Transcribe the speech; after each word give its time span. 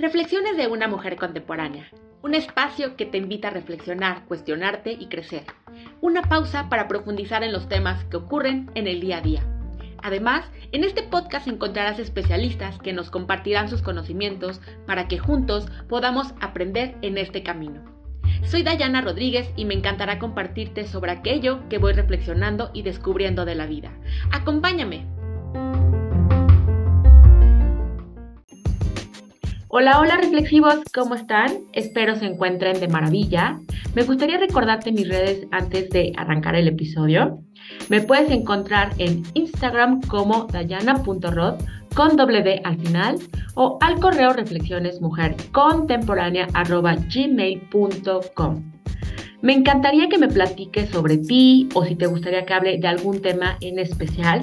Reflexiones 0.00 0.56
de 0.56 0.66
una 0.66 0.88
mujer 0.88 1.16
contemporánea. 1.16 1.90
Un 2.22 2.34
espacio 2.34 2.96
que 2.96 3.04
te 3.04 3.18
invita 3.18 3.48
a 3.48 3.50
reflexionar, 3.50 4.24
cuestionarte 4.24 4.92
y 4.92 5.08
crecer. 5.08 5.44
Una 6.00 6.22
pausa 6.22 6.70
para 6.70 6.88
profundizar 6.88 7.42
en 7.42 7.52
los 7.52 7.68
temas 7.68 8.02
que 8.06 8.16
ocurren 8.16 8.70
en 8.74 8.86
el 8.86 9.00
día 9.00 9.18
a 9.18 9.20
día. 9.20 9.42
Además, 10.02 10.50
en 10.72 10.84
este 10.84 11.02
podcast 11.02 11.48
encontrarás 11.48 11.98
especialistas 11.98 12.78
que 12.78 12.94
nos 12.94 13.10
compartirán 13.10 13.68
sus 13.68 13.82
conocimientos 13.82 14.62
para 14.86 15.06
que 15.06 15.18
juntos 15.18 15.68
podamos 15.86 16.32
aprender 16.40 16.96
en 17.02 17.18
este 17.18 17.42
camino. 17.42 17.99
Soy 18.44 18.62
Dayana 18.62 19.00
Rodríguez 19.00 19.50
y 19.56 19.64
me 19.64 19.74
encantará 19.74 20.18
compartirte 20.18 20.86
sobre 20.86 21.12
aquello 21.12 21.68
que 21.68 21.78
voy 21.78 21.92
reflexionando 21.92 22.70
y 22.72 22.82
descubriendo 22.82 23.44
de 23.44 23.54
la 23.54 23.66
vida. 23.66 23.92
Acompáñame. 24.32 25.06
Hola, 29.72 30.00
hola 30.00 30.16
reflexivos, 30.16 30.80
¿cómo 30.92 31.14
están? 31.14 31.52
Espero 31.72 32.16
se 32.16 32.26
encuentren 32.26 32.80
de 32.80 32.88
maravilla. 32.88 33.60
Me 33.94 34.02
gustaría 34.02 34.36
recordarte 34.36 34.90
mis 34.90 35.08
redes 35.08 35.46
antes 35.52 35.90
de 35.90 36.12
arrancar 36.16 36.56
el 36.56 36.66
episodio. 36.66 37.38
Me 37.88 38.00
puedes 38.00 38.30
encontrar 38.30 38.92
en 38.98 39.22
Instagram 39.34 40.00
como 40.02 40.46
dayana.rod 40.46 41.60
con 41.94 42.16
doble 42.16 42.42
D 42.42 42.60
al 42.64 42.78
final 42.78 43.18
o 43.54 43.78
al 43.80 44.00
correo 44.00 44.32
reflexiones 44.32 45.00
mujer 45.00 45.36
contemporánea 45.52 46.46
gmail.com. 47.12 48.72
Me 49.42 49.54
encantaría 49.54 50.08
que 50.08 50.18
me 50.18 50.28
platiques 50.28 50.90
sobre 50.90 51.16
ti 51.16 51.68
o 51.74 51.84
si 51.84 51.96
te 51.96 52.06
gustaría 52.06 52.44
que 52.44 52.52
hable 52.52 52.78
de 52.78 52.88
algún 52.88 53.22
tema 53.22 53.56
en 53.60 53.78
especial. 53.78 54.40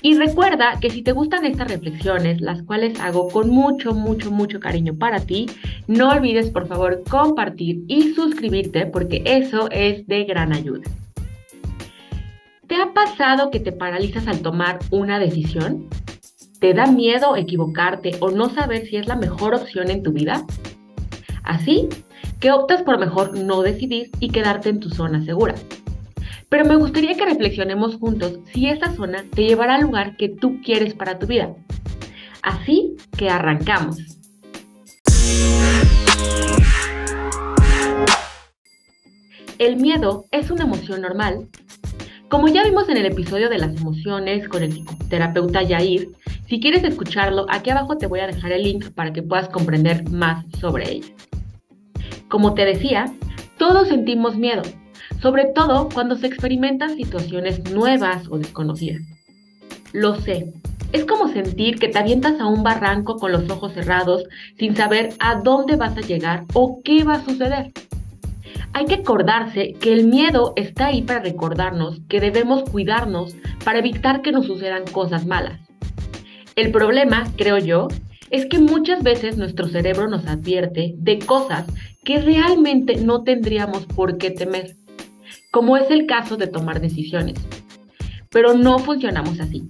Y 0.00 0.16
recuerda 0.16 0.78
que 0.80 0.90
si 0.90 1.02
te 1.02 1.12
gustan 1.12 1.44
estas 1.44 1.68
reflexiones, 1.70 2.40
las 2.40 2.62
cuales 2.62 2.98
hago 2.98 3.28
con 3.28 3.50
mucho, 3.50 3.94
mucho, 3.94 4.32
mucho 4.32 4.58
cariño 4.58 4.96
para 4.96 5.20
ti, 5.20 5.46
no 5.86 6.10
olvides 6.10 6.50
por 6.50 6.66
favor 6.66 7.04
compartir 7.08 7.82
y 7.86 8.14
suscribirte 8.14 8.86
porque 8.86 9.22
eso 9.24 9.70
es 9.70 10.06
de 10.08 10.24
gran 10.24 10.52
ayuda. 10.52 10.82
¿Te 12.66 12.76
ha 12.76 12.92
pasado 12.94 13.50
que 13.50 13.60
te 13.60 13.70
paralizas 13.70 14.26
al 14.26 14.40
tomar 14.40 14.78
una 14.90 15.18
decisión? 15.18 15.88
¿Te 16.62 16.74
da 16.74 16.86
miedo 16.86 17.34
equivocarte 17.34 18.12
o 18.20 18.30
no 18.30 18.48
saber 18.48 18.86
si 18.86 18.94
es 18.94 19.08
la 19.08 19.16
mejor 19.16 19.52
opción 19.52 19.90
en 19.90 20.04
tu 20.04 20.12
vida? 20.12 20.46
Así 21.42 21.88
que 22.38 22.52
optas 22.52 22.84
por 22.84 23.00
mejor 23.00 23.36
no 23.36 23.62
decidir 23.62 24.12
y 24.20 24.30
quedarte 24.30 24.68
en 24.68 24.78
tu 24.78 24.88
zona 24.88 25.24
segura. 25.24 25.56
Pero 26.48 26.64
me 26.64 26.76
gustaría 26.76 27.16
que 27.16 27.24
reflexionemos 27.24 27.96
juntos 27.96 28.38
si 28.52 28.68
esta 28.68 28.94
zona 28.94 29.24
te 29.34 29.42
llevará 29.42 29.74
al 29.74 29.82
lugar 29.82 30.16
que 30.16 30.28
tú 30.28 30.60
quieres 30.64 30.94
para 30.94 31.18
tu 31.18 31.26
vida. 31.26 31.52
Así 32.44 32.94
que 33.16 33.28
arrancamos. 33.28 33.98
El 39.58 39.78
miedo 39.78 40.26
es 40.30 40.48
una 40.52 40.62
emoción 40.62 41.00
normal. 41.00 41.48
Como 42.28 42.46
ya 42.46 42.62
vimos 42.62 42.88
en 42.88 42.98
el 42.98 43.06
episodio 43.06 43.50
de 43.50 43.58
las 43.58 43.76
emociones 43.76 44.48
con 44.48 44.62
el 44.62 44.72
psicoterapeuta 44.72 45.62
Yair, 45.64 46.08
si 46.52 46.60
quieres 46.60 46.84
escucharlo, 46.84 47.46
aquí 47.48 47.70
abajo 47.70 47.96
te 47.96 48.06
voy 48.06 48.20
a 48.20 48.26
dejar 48.26 48.52
el 48.52 48.64
link 48.64 48.90
para 48.90 49.10
que 49.10 49.22
puedas 49.22 49.48
comprender 49.48 50.10
más 50.10 50.44
sobre 50.60 50.90
ella. 50.90 51.08
Como 52.28 52.52
te 52.52 52.66
decía, 52.66 53.06
todos 53.56 53.88
sentimos 53.88 54.36
miedo, 54.36 54.60
sobre 55.22 55.46
todo 55.46 55.88
cuando 55.88 56.14
se 56.14 56.26
experimentan 56.26 56.94
situaciones 56.94 57.72
nuevas 57.72 58.28
o 58.28 58.36
desconocidas. 58.36 59.00
Lo 59.94 60.16
sé, 60.16 60.52
es 60.92 61.06
como 61.06 61.28
sentir 61.28 61.78
que 61.78 61.88
te 61.88 61.98
avientas 61.98 62.38
a 62.38 62.44
un 62.44 62.62
barranco 62.62 63.16
con 63.16 63.32
los 63.32 63.48
ojos 63.48 63.72
cerrados 63.72 64.24
sin 64.58 64.76
saber 64.76 65.14
a 65.20 65.36
dónde 65.36 65.76
vas 65.76 65.96
a 65.96 66.02
llegar 66.02 66.44
o 66.52 66.82
qué 66.84 67.02
va 67.02 67.14
a 67.14 67.24
suceder. 67.24 67.72
Hay 68.74 68.84
que 68.84 68.96
acordarse 68.96 69.72
que 69.80 69.94
el 69.94 70.04
miedo 70.06 70.52
está 70.56 70.88
ahí 70.88 71.00
para 71.00 71.20
recordarnos 71.20 72.02
que 72.10 72.20
debemos 72.20 72.68
cuidarnos 72.68 73.34
para 73.64 73.78
evitar 73.78 74.20
que 74.20 74.32
nos 74.32 74.44
sucedan 74.44 74.84
cosas 74.92 75.24
malas. 75.24 75.71
El 76.56 76.70
problema, 76.72 77.24
creo 77.36 77.58
yo, 77.58 77.88
es 78.30 78.46
que 78.46 78.58
muchas 78.58 79.02
veces 79.02 79.36
nuestro 79.36 79.68
cerebro 79.68 80.08
nos 80.08 80.26
advierte 80.26 80.94
de 80.96 81.18
cosas 81.18 81.66
que 82.04 82.20
realmente 82.20 82.96
no 82.96 83.22
tendríamos 83.22 83.86
por 83.86 84.18
qué 84.18 84.30
temer 84.30 84.76
como 85.52 85.76
es 85.76 85.90
el 85.90 86.06
caso 86.06 86.36
de 86.36 86.48
tomar 86.48 86.80
decisiones. 86.80 87.38
Pero 88.30 88.54
no 88.54 88.78
funcionamos 88.80 89.38
así. 89.38 89.68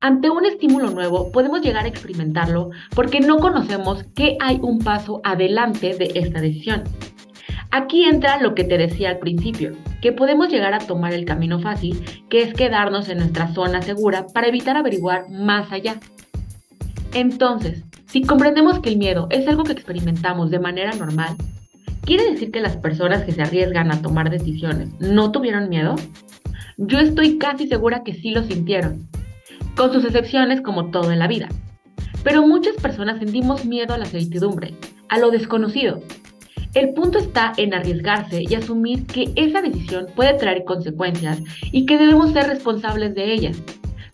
Ante 0.00 0.30
un 0.30 0.44
estímulo 0.44 0.90
nuevo 0.90 1.30
podemos 1.30 1.60
llegar 1.60 1.84
a 1.84 1.88
experimentarlo 1.88 2.70
porque 2.94 3.20
no 3.20 3.38
conocemos 3.38 4.02
que 4.14 4.36
hay 4.40 4.58
un 4.60 4.80
paso 4.80 5.20
adelante 5.24 5.94
de 5.96 6.10
esta 6.14 6.40
decisión. 6.40 6.82
Aquí 7.70 8.04
entra 8.04 8.40
lo 8.40 8.54
que 8.54 8.64
te 8.64 8.78
decía 8.78 9.10
al 9.10 9.18
principio, 9.18 9.72
que 10.02 10.12
podemos 10.12 10.48
llegar 10.48 10.74
a 10.74 10.78
tomar 10.78 11.12
el 11.12 11.24
camino 11.24 11.60
fácil, 11.60 12.04
que 12.28 12.42
es 12.42 12.54
quedarnos 12.54 13.08
en 13.08 13.18
nuestra 13.18 13.52
zona 13.54 13.80
segura 13.82 14.26
para 14.32 14.48
evitar 14.48 14.76
averiguar 14.76 15.28
más 15.30 15.70
allá. 15.70 16.00
Entonces, 17.14 17.84
si 18.06 18.22
comprendemos 18.22 18.80
que 18.80 18.90
el 18.90 18.96
miedo 18.96 19.28
es 19.30 19.46
algo 19.46 19.64
que 19.64 19.72
experimentamos 19.72 20.50
de 20.50 20.58
manera 20.58 20.92
normal, 20.92 21.36
¿Quiere 22.02 22.30
decir 22.30 22.50
que 22.50 22.60
las 22.60 22.76
personas 22.76 23.24
que 23.24 23.32
se 23.32 23.42
arriesgan 23.42 23.92
a 23.92 24.00
tomar 24.00 24.30
decisiones 24.30 24.88
no 25.00 25.30
tuvieron 25.30 25.68
miedo? 25.68 25.96
Yo 26.76 26.98
estoy 26.98 27.38
casi 27.38 27.68
segura 27.68 28.02
que 28.02 28.14
sí 28.14 28.30
lo 28.30 28.42
sintieron, 28.42 29.08
con 29.76 29.92
sus 29.92 30.04
excepciones 30.04 30.62
como 30.62 30.90
todo 30.90 31.12
en 31.12 31.18
la 31.18 31.28
vida. 31.28 31.48
Pero 32.24 32.46
muchas 32.46 32.74
personas 32.76 33.18
sentimos 33.18 33.64
miedo 33.64 33.94
a 33.94 33.98
la 33.98 34.06
certidumbre, 34.06 34.74
a 35.08 35.18
lo 35.18 35.30
desconocido. 35.30 36.02
El 36.72 36.90
punto 36.90 37.18
está 37.18 37.52
en 37.56 37.74
arriesgarse 37.74 38.44
y 38.48 38.54
asumir 38.54 39.04
que 39.06 39.32
esa 39.34 39.60
decisión 39.60 40.06
puede 40.14 40.34
traer 40.34 40.64
consecuencias 40.64 41.42
y 41.72 41.84
que 41.84 41.98
debemos 41.98 42.30
ser 42.32 42.46
responsables 42.46 43.12
de 43.16 43.32
ellas, 43.32 43.60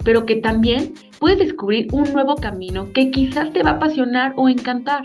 pero 0.02 0.24
que 0.24 0.36
también 0.36 0.94
puedes 1.18 1.38
descubrir 1.38 1.88
un 1.92 2.10
nuevo 2.14 2.36
camino 2.36 2.92
que 2.94 3.10
quizás 3.10 3.52
te 3.52 3.62
va 3.62 3.72
a 3.72 3.74
apasionar 3.74 4.32
o 4.36 4.48
encantar. 4.48 5.02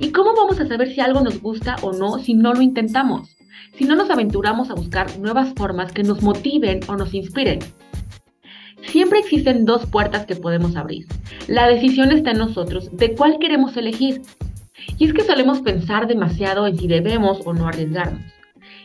¿Y 0.00 0.10
cómo 0.10 0.34
vamos 0.34 0.58
a 0.58 0.66
saber 0.66 0.92
si 0.92 1.00
algo 1.00 1.20
nos 1.20 1.40
gusta 1.40 1.76
o 1.82 1.92
no 1.92 2.18
si 2.18 2.34
no 2.34 2.52
lo 2.52 2.60
intentamos? 2.60 3.36
Si 3.78 3.84
no 3.84 3.94
nos 3.94 4.10
aventuramos 4.10 4.68
a 4.70 4.74
buscar 4.74 5.16
nuevas 5.18 5.52
formas 5.54 5.92
que 5.92 6.02
nos 6.02 6.22
motiven 6.22 6.80
o 6.88 6.96
nos 6.96 7.14
inspiren. 7.14 7.60
Siempre 8.82 9.20
existen 9.20 9.64
dos 9.64 9.86
puertas 9.86 10.26
que 10.26 10.36
podemos 10.36 10.74
abrir. 10.74 11.06
La 11.46 11.68
decisión 11.68 12.10
está 12.10 12.32
en 12.32 12.38
nosotros 12.38 12.90
de 12.96 13.14
cuál 13.14 13.38
queremos 13.38 13.76
elegir. 13.76 14.22
Y 14.98 15.06
es 15.06 15.12
que 15.12 15.22
solemos 15.22 15.60
pensar 15.60 16.06
demasiado 16.06 16.66
en 16.66 16.78
si 16.78 16.88
debemos 16.88 17.40
o 17.44 17.52
no 17.52 17.68
arriesgarnos. 17.68 18.22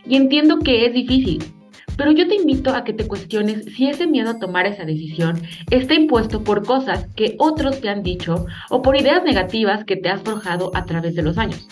Y 0.05 0.15
entiendo 0.15 0.59
que 0.59 0.85
es 0.85 0.93
difícil, 0.93 1.43
pero 1.99 2.11
yo 2.11 2.27
te 2.29 2.35
invito 2.35 2.73
a 2.73 2.85
que 2.85 2.93
te 2.93 3.07
cuestiones 3.07 3.65
si 3.75 3.89
ese 3.89 4.07
miedo 4.07 4.29
a 4.29 4.39
tomar 4.39 4.65
esa 4.65 4.85
decisión 4.85 5.41
está 5.69 5.95
impuesto 5.95 6.43
por 6.43 6.65
cosas 6.65 7.07
que 7.15 7.35
otros 7.39 7.81
te 7.81 7.89
han 7.89 8.03
dicho 8.03 8.45
o 8.69 8.81
por 8.81 8.95
ideas 8.95 9.23
negativas 9.25 9.83
que 9.83 9.97
te 9.97 10.07
has 10.07 10.21
forjado 10.21 10.71
a 10.73 10.85
través 10.85 11.15
de 11.15 11.23
los 11.23 11.37
años. 11.37 11.67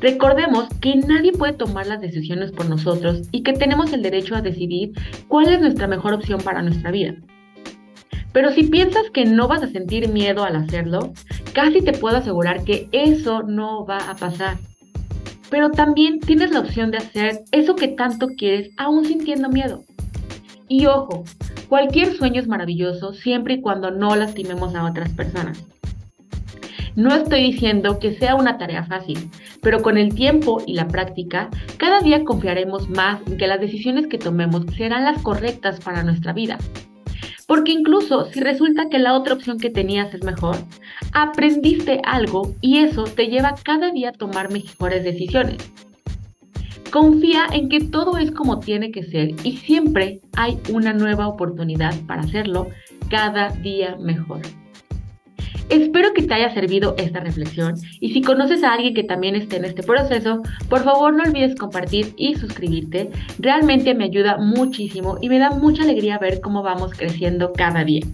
Recordemos 0.00 0.68
que 0.80 0.94
nadie 0.96 1.32
puede 1.32 1.52
tomar 1.52 1.86
las 1.86 2.00
decisiones 2.00 2.52
por 2.52 2.70
nosotros 2.70 3.28
y 3.30 3.42
que 3.42 3.52
tenemos 3.52 3.92
el 3.92 4.02
derecho 4.02 4.34
a 4.34 4.40
decidir 4.40 4.92
cuál 5.26 5.52
es 5.52 5.60
nuestra 5.60 5.88
mejor 5.88 6.14
opción 6.14 6.40
para 6.40 6.62
nuestra 6.62 6.90
vida. 6.90 7.14
Pero 8.32 8.50
si 8.52 8.64
piensas 8.64 9.10
que 9.12 9.24
no 9.24 9.48
vas 9.48 9.62
a 9.62 9.68
sentir 9.68 10.08
miedo 10.08 10.44
al 10.44 10.56
hacerlo, 10.56 11.12
casi 11.52 11.82
te 11.82 11.92
puedo 11.92 12.16
asegurar 12.16 12.64
que 12.64 12.88
eso 12.92 13.42
no 13.42 13.84
va 13.84 13.98
a 14.10 14.16
pasar 14.16 14.58
pero 15.50 15.70
también 15.70 16.20
tienes 16.20 16.50
la 16.50 16.60
opción 16.60 16.90
de 16.90 16.98
hacer 16.98 17.40
eso 17.52 17.76
que 17.76 17.88
tanto 17.88 18.28
quieres 18.28 18.70
aún 18.76 19.04
sintiendo 19.04 19.48
miedo. 19.48 19.84
Y 20.68 20.86
ojo, 20.86 21.24
cualquier 21.68 22.14
sueño 22.14 22.40
es 22.40 22.48
maravilloso 22.48 23.14
siempre 23.14 23.54
y 23.54 23.60
cuando 23.60 23.90
no 23.90 24.14
lastimemos 24.16 24.74
a 24.74 24.84
otras 24.84 25.12
personas. 25.12 25.64
No 26.94 27.14
estoy 27.14 27.42
diciendo 27.42 28.00
que 28.00 28.14
sea 28.18 28.34
una 28.34 28.58
tarea 28.58 28.84
fácil, 28.84 29.30
pero 29.62 29.82
con 29.82 29.96
el 29.96 30.14
tiempo 30.14 30.60
y 30.66 30.74
la 30.74 30.88
práctica, 30.88 31.48
cada 31.76 32.00
día 32.00 32.24
confiaremos 32.24 32.90
más 32.90 33.20
en 33.26 33.38
que 33.38 33.46
las 33.46 33.60
decisiones 33.60 34.08
que 34.08 34.18
tomemos 34.18 34.64
serán 34.76 35.04
las 35.04 35.22
correctas 35.22 35.80
para 35.80 36.02
nuestra 36.02 36.32
vida 36.32 36.58
incluso 37.72 38.26
si 38.32 38.40
resulta 38.40 38.88
que 38.88 38.98
la 38.98 39.14
otra 39.14 39.34
opción 39.34 39.58
que 39.58 39.70
tenías 39.70 40.12
es 40.14 40.24
mejor, 40.24 40.56
aprendiste 41.12 42.00
algo 42.04 42.54
y 42.60 42.78
eso 42.78 43.04
te 43.04 43.26
lleva 43.26 43.54
cada 43.62 43.90
día 43.90 44.10
a 44.10 44.12
tomar 44.12 44.50
mejores 44.50 45.04
decisiones. 45.04 45.56
Confía 46.90 47.46
en 47.52 47.68
que 47.68 47.80
todo 47.80 48.16
es 48.16 48.30
como 48.30 48.60
tiene 48.60 48.90
que 48.90 49.02
ser 49.02 49.34
y 49.44 49.58
siempre 49.58 50.20
hay 50.36 50.58
una 50.72 50.92
nueva 50.94 51.28
oportunidad 51.28 51.94
para 52.06 52.22
hacerlo 52.22 52.68
cada 53.10 53.50
día 53.50 53.96
mejor. 53.96 54.40
Espero 55.68 56.14
que 56.14 56.22
te 56.22 56.32
haya 56.32 56.52
servido 56.54 56.94
esta 56.96 57.20
reflexión 57.20 57.74
y 58.00 58.12
si 58.12 58.22
conoces 58.22 58.64
a 58.64 58.72
alguien 58.72 58.94
que 58.94 59.04
también 59.04 59.36
esté 59.36 59.56
en 59.56 59.66
este 59.66 59.82
proceso, 59.82 60.42
por 60.70 60.82
favor 60.82 61.12
no 61.12 61.24
olvides 61.24 61.56
compartir 61.56 62.14
y 62.16 62.36
suscribirte. 62.36 63.10
Realmente 63.38 63.94
me 63.94 64.04
ayuda 64.04 64.38
muchísimo 64.38 65.18
y 65.20 65.28
me 65.28 65.38
da 65.38 65.50
mucha 65.50 65.82
alegría 65.82 66.18
ver 66.18 66.40
cómo 66.40 66.62
vamos 66.62 66.92
creciendo 66.92 67.52
cada 67.52 67.84
día. 67.84 68.06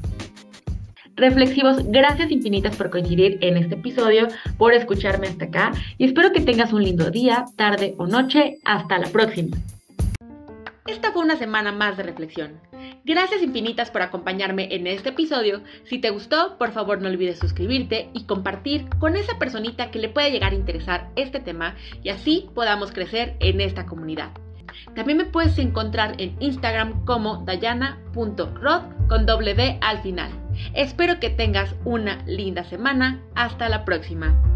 Reflexivos, 1.14 1.86
gracias 1.86 2.32
infinitas 2.32 2.74
por 2.74 2.90
coincidir 2.90 3.38
en 3.40 3.56
este 3.56 3.76
episodio, 3.76 4.26
por 4.58 4.74
escucharme 4.74 5.28
hasta 5.28 5.44
acá 5.44 5.72
y 5.96 6.06
espero 6.06 6.32
que 6.32 6.40
tengas 6.40 6.72
un 6.72 6.82
lindo 6.82 7.12
día, 7.12 7.44
tarde 7.54 7.94
o 7.98 8.08
noche. 8.08 8.58
Hasta 8.64 8.98
la 8.98 9.06
próxima. 9.06 9.56
Esta 10.88 11.12
fue 11.12 11.22
una 11.22 11.36
semana 11.36 11.70
más 11.70 11.96
de 11.96 12.02
reflexión. 12.02 12.73
Gracias 13.06 13.42
infinitas 13.42 13.90
por 13.90 14.00
acompañarme 14.00 14.74
en 14.74 14.86
este 14.86 15.10
episodio. 15.10 15.60
Si 15.84 15.98
te 15.98 16.08
gustó, 16.08 16.56
por 16.56 16.72
favor 16.72 17.02
no 17.02 17.10
olvides 17.10 17.38
suscribirte 17.38 18.08
y 18.14 18.24
compartir 18.24 18.88
con 18.98 19.14
esa 19.16 19.38
personita 19.38 19.90
que 19.90 19.98
le 19.98 20.08
puede 20.08 20.30
llegar 20.30 20.52
a 20.52 20.56
interesar 20.56 21.10
este 21.14 21.38
tema 21.38 21.76
y 22.02 22.08
así 22.08 22.48
podamos 22.54 22.92
crecer 22.92 23.36
en 23.40 23.60
esta 23.60 23.84
comunidad. 23.84 24.30
También 24.94 25.18
me 25.18 25.26
puedes 25.26 25.58
encontrar 25.58 26.14
en 26.18 26.34
Instagram 26.40 27.04
como 27.04 27.44
dayana.rod 27.44 28.82
con 29.06 29.26
doble 29.26 29.54
D 29.54 29.78
al 29.82 30.00
final. 30.00 30.30
Espero 30.72 31.20
que 31.20 31.28
tengas 31.28 31.74
una 31.84 32.24
linda 32.24 32.64
semana. 32.64 33.20
Hasta 33.34 33.68
la 33.68 33.84
próxima. 33.84 34.53